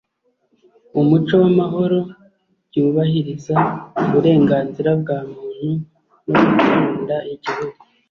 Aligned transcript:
umuco 0.99 1.33
w'amahoro, 1.41 1.99
byubahiriza 2.67 3.55
uburenganzira 4.03 4.89
bwa 5.01 5.17
muntu 5.33 5.69
no 6.29 6.37
gukunda 6.45 7.15
igihugu 7.33 7.79